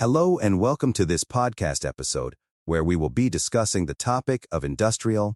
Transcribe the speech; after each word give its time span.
Hello 0.00 0.38
and 0.38 0.60
welcome 0.60 0.92
to 0.92 1.04
this 1.04 1.24
podcast 1.24 1.84
episode 1.84 2.36
where 2.66 2.84
we 2.84 2.94
will 2.94 3.10
be 3.10 3.28
discussing 3.28 3.86
the 3.86 3.94
topic 3.94 4.46
of 4.52 4.62
industrial 4.62 5.34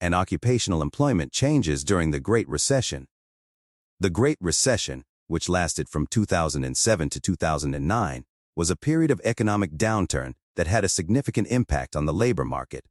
and 0.00 0.14
occupational 0.14 0.80
employment 0.80 1.30
changes 1.30 1.84
during 1.84 2.10
the 2.10 2.18
Great 2.18 2.48
Recession. 2.48 3.06
The 4.00 4.08
Great 4.08 4.38
Recession, 4.40 5.04
which 5.26 5.50
lasted 5.50 5.90
from 5.90 6.06
2007 6.06 7.10
to 7.10 7.20
2009, 7.20 8.24
was 8.56 8.70
a 8.70 8.76
period 8.76 9.10
of 9.10 9.20
economic 9.24 9.72
downturn 9.72 10.32
that 10.54 10.66
had 10.66 10.82
a 10.82 10.88
significant 10.88 11.46
impact 11.48 11.94
on 11.94 12.06
the 12.06 12.14
labor 12.14 12.46
market. 12.46 12.86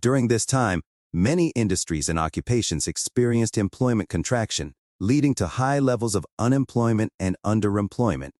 During 0.00 0.28
this 0.28 0.46
time, 0.46 0.80
many 1.12 1.50
industries 1.50 2.08
and 2.08 2.18
occupations 2.18 2.88
experienced 2.88 3.58
employment 3.58 4.08
contraction, 4.08 4.72
leading 5.00 5.34
to 5.34 5.46
high 5.46 5.80
levels 5.80 6.14
of 6.14 6.24
unemployment 6.38 7.12
and 7.20 7.36
underemployment. 7.44 8.30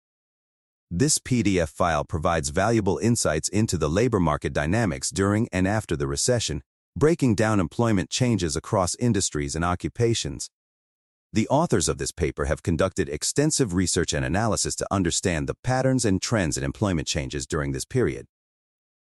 This 0.95 1.19
PDF 1.19 1.71
file 1.71 2.05
provides 2.05 2.51
valuable 2.51 2.99
insights 2.99 3.49
into 3.49 3.79
the 3.79 3.89
labor 3.89 4.21
market 4.21 4.53
dynamics 4.53 5.09
during 5.09 5.49
and 5.51 5.67
after 5.67 5.97
the 5.97 6.07
recession, 6.07 6.63
breaking 6.95 7.35
down 7.35 7.61
employment 7.61 8.11
changes 8.11 8.57
across 8.57 8.95
industries 8.97 9.57
and 9.57 9.65
occupations. 9.65 10.51
The 11.33 11.49
authors 11.49 11.89
of 11.89 11.97
this 11.97 12.13
paper 12.13 12.45
have 12.45 12.63
conducted 12.63 13.09
extensive 13.09 13.73
research 13.73 14.13
and 14.13 14.23
analysis 14.23 14.75
to 14.77 14.87
understand 14.91 15.49
the 15.49 15.57
patterns 15.65 16.05
and 16.05 16.21
trends 16.21 16.59
in 16.59 16.63
employment 16.63 17.09
changes 17.09 17.47
during 17.47 17.73
this 17.73 17.87
period. 17.87 18.27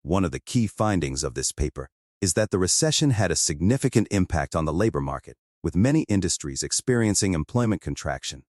One 0.02 0.24
of 0.24 0.32
the 0.32 0.40
key 0.40 0.66
findings 0.66 1.22
of 1.22 1.34
this 1.34 1.52
paper 1.52 1.90
is 2.20 2.34
that 2.34 2.50
the 2.50 2.58
recession 2.58 3.10
had 3.10 3.30
a 3.30 3.36
significant 3.36 4.08
impact 4.10 4.56
on 4.56 4.64
the 4.64 4.72
labor 4.72 5.00
market, 5.00 5.36
with 5.62 5.76
many 5.76 6.02
industries 6.08 6.64
experiencing 6.64 7.34
employment 7.34 7.80
contraction. 7.80 8.42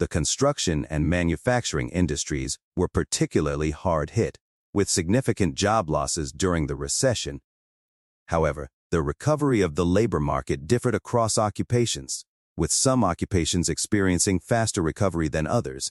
The 0.00 0.08
construction 0.08 0.84
and 0.90 1.08
manufacturing 1.08 1.88
industries 1.90 2.58
were 2.76 2.88
particularly 2.88 3.70
hard 3.70 4.10
hit, 4.10 4.38
with 4.72 4.88
significant 4.88 5.54
job 5.54 5.88
losses 5.88 6.32
during 6.32 6.66
the 6.66 6.74
recession. 6.74 7.40
However, 8.26 8.70
the 8.90 9.02
recovery 9.02 9.60
of 9.60 9.76
the 9.76 9.86
labor 9.86 10.18
market 10.18 10.66
differed 10.66 10.96
across 10.96 11.38
occupations, 11.38 12.24
with 12.56 12.72
some 12.72 13.04
occupations 13.04 13.68
experiencing 13.68 14.40
faster 14.40 14.82
recovery 14.82 15.28
than 15.28 15.46
others. 15.46 15.90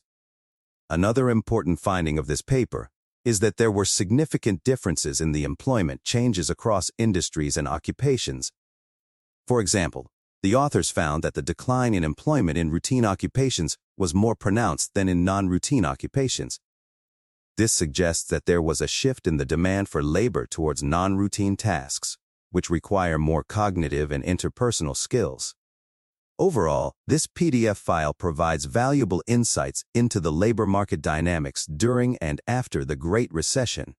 Another 0.89 1.29
important 1.29 1.79
finding 1.79 2.17
of 2.17 2.27
this 2.27 2.41
paper 2.41 2.89
is 3.23 3.39
that 3.39 3.55
there 3.55 3.71
were 3.71 3.85
significant 3.85 4.65
differences 4.65 5.21
in 5.21 5.31
the 5.31 5.45
employment 5.45 6.03
changes 6.03 6.49
across 6.49 6.91
industries 6.97 7.55
and 7.55 7.69
occupations. 7.69 8.51
For 9.47 9.61
example, 9.61 10.07
the 10.43 10.53
authors 10.53 10.91
found 10.91 11.23
that 11.23 11.35
the 11.35 11.41
decline 11.41 11.93
in 11.93 12.03
employment 12.03 12.57
in 12.57 12.69
routine 12.69 13.05
occupations 13.05 13.77
was 13.97 14.13
more 14.13 14.35
pronounced 14.35 14.93
than 14.93 15.07
in 15.07 15.23
non-routine 15.23 15.85
occupations. 15.85 16.59
This 17.55 17.71
suggests 17.71 18.27
that 18.27 18.45
there 18.45 18.61
was 18.61 18.81
a 18.81 18.87
shift 18.87 19.25
in 19.25 19.37
the 19.37 19.45
demand 19.45 19.87
for 19.87 20.03
labor 20.03 20.45
towards 20.45 20.83
non-routine 20.83 21.55
tasks, 21.55 22.17
which 22.51 22.69
require 22.69 23.17
more 23.17 23.45
cognitive 23.45 24.11
and 24.11 24.21
interpersonal 24.21 24.97
skills. 24.97 25.55
Overall, 26.37 26.91
this 27.07 27.25
PDF 27.25 27.77
file 27.77 28.13
provides 28.13 28.65
valuable 28.65 29.23
insights 29.27 29.85
into 29.93 30.19
the 30.19 30.31
labor 30.31 30.65
market 30.65 31.01
dynamics 31.01 31.65
during 31.65 32.17
and 32.17 32.41
after 32.47 32.83
the 32.83 32.97
Great 32.97 33.33
Recession. 33.33 33.95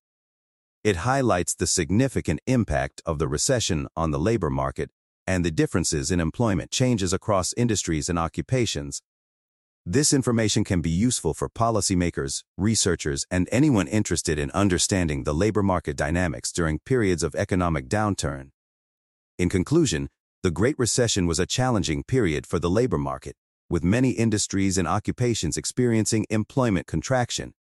It 0.82 0.96
highlights 0.96 1.54
the 1.54 1.66
significant 1.66 2.40
impact 2.46 3.00
of 3.06 3.18
the 3.18 3.28
recession 3.28 3.86
on 3.96 4.10
the 4.10 4.18
labor 4.18 4.50
market 4.50 4.90
and 5.26 5.44
the 5.44 5.50
differences 5.50 6.10
in 6.10 6.20
employment 6.20 6.70
changes 6.70 7.12
across 7.12 7.54
industries 7.56 8.08
and 8.08 8.18
occupations. 8.18 9.02
This 9.86 10.12
information 10.12 10.64
can 10.64 10.80
be 10.80 10.90
useful 10.90 11.34
for 11.34 11.48
policymakers, 11.48 12.42
researchers, 12.56 13.26
and 13.30 13.48
anyone 13.52 13.86
interested 13.86 14.38
in 14.38 14.50
understanding 14.52 15.24
the 15.24 15.34
labor 15.34 15.62
market 15.62 15.96
dynamics 15.96 16.52
during 16.52 16.78
periods 16.78 17.22
of 17.22 17.34
economic 17.34 17.88
downturn. 17.88 18.50
In 19.38 19.48
conclusion, 19.48 20.08
the 20.42 20.50
Great 20.50 20.78
Recession 20.78 21.26
was 21.26 21.38
a 21.38 21.46
challenging 21.46 22.02
period 22.02 22.46
for 22.46 22.58
the 22.58 22.70
labor 22.70 22.98
market, 22.98 23.36
with 23.68 23.84
many 23.84 24.10
industries 24.10 24.78
and 24.78 24.86
occupations 24.86 25.56
experiencing 25.56 26.26
employment 26.30 26.86
contraction. 26.86 27.54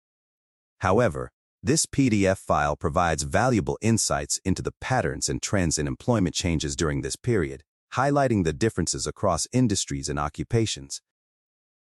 However, 0.80 1.32
this 1.64 1.86
PDF 1.86 2.40
file 2.40 2.76
provides 2.76 3.22
valuable 3.22 3.78
insights 3.82 4.40
into 4.44 4.64
the 4.64 4.74
patterns 4.82 5.30
and 5.30 5.40
trends 5.44 5.78
in 5.78 5.86
employment 5.86 6.34
changes 6.34 6.76
during 6.76 7.02
this 7.02 7.16
period, 7.16 7.62
highlighting 7.94 8.44
the 8.44 8.54
differences 8.54 9.06
across 9.06 9.48
industries 9.54 10.10
and 10.10 10.18
occupations. 10.18 11.02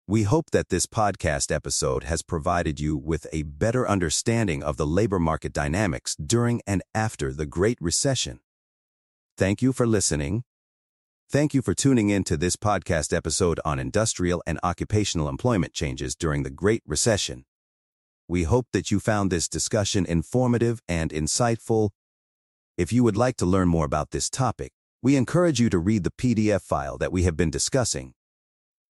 We 0.06 0.24
hope 0.24 0.50
that 0.50 0.69
this 0.69 0.84
podcast 0.84 1.50
episode 1.50 2.04
has 2.04 2.20
provided 2.20 2.78
you 2.78 2.94
with 2.94 3.26
a 3.32 3.42
better 3.42 3.88
understanding 3.88 4.62
of 4.62 4.76
the 4.76 4.86
labor 4.86 5.19
market 5.19 5.54
dynamics 5.54 6.14
during 6.14 6.60
and 6.66 6.82
after 6.94 7.32
the 7.32 7.46
Great 7.46 7.78
Recession. 7.80 8.40
Thank 9.38 9.62
you 9.62 9.72
for 9.72 9.86
listening. 9.86 10.44
Thank 11.30 11.54
you 11.54 11.62
for 11.62 11.72
tuning 11.72 12.10
in 12.10 12.24
to 12.24 12.36
this 12.36 12.56
podcast 12.56 13.16
episode 13.16 13.60
on 13.64 13.78
industrial 13.78 14.42
and 14.46 14.60
occupational 14.62 15.28
employment 15.28 15.72
changes 15.72 16.14
during 16.14 16.42
the 16.42 16.50
Great 16.50 16.82
Recession. 16.84 17.44
We 18.30 18.44
hope 18.44 18.68
that 18.72 18.92
you 18.92 19.00
found 19.00 19.32
this 19.32 19.48
discussion 19.48 20.06
informative 20.06 20.80
and 20.88 21.10
insightful. 21.10 21.91
If 22.78 22.92
you 22.92 23.02
would 23.02 23.16
like 23.16 23.36
to 23.38 23.44
learn 23.44 23.66
more 23.66 23.84
about 23.84 24.12
this 24.12 24.30
topic, 24.30 24.70
we 25.02 25.16
encourage 25.16 25.58
you 25.58 25.68
to 25.68 25.80
read 25.80 26.04
the 26.04 26.12
PDF 26.12 26.62
file 26.62 26.96
that 26.98 27.10
we 27.10 27.24
have 27.24 27.36
been 27.36 27.50
discussing. 27.50 28.12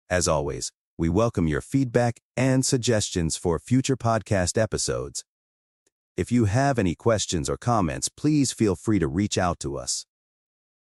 As 0.09 0.29
always, 0.29 0.71
we 0.97 1.09
welcome 1.09 1.49
your 1.49 1.61
feedback 1.61 2.21
and 2.37 2.65
suggestions 2.65 3.37
for 3.37 3.59
future 3.59 3.97
podcast 3.97 4.57
episodes. 4.57 5.25
If 6.17 6.31
you 6.31 6.45
have 6.45 6.79
any 6.79 6.95
questions 6.95 7.51
or 7.51 7.57
comments, 7.57 8.09
please 8.09 8.53
feel 8.53 8.77
free 8.77 9.01
to 9.01 9.09
reach 9.09 9.37
out 9.37 9.59
to 9.59 9.77
us. 9.77 10.07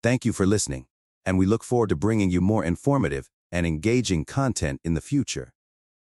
Thank 0.02 0.26
you 0.26 0.34
for 0.34 0.48
listening, 0.48 0.88
and 1.24 1.38
we 1.38 1.46
look 1.46 1.64
forward 1.64 1.90
to 1.90 1.96
bringing 1.96 2.32
you 2.32 2.42
more 2.42 2.66
informative 2.66 3.30
and 3.52 3.68
engaging 3.68 4.26
content 4.26 4.82
in 4.84 4.96
the 4.96 5.02
future. 5.02 5.54